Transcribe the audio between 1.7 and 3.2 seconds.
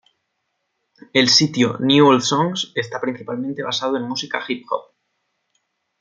de "New Old Songs" está